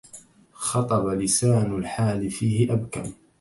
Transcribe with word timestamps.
خطب 0.51 1.07
لسان 1.07 1.75
الحال 1.75 2.29
فيه 2.31 2.73
أبكم 2.73 3.13